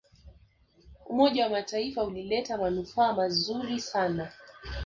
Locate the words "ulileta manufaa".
2.03-3.13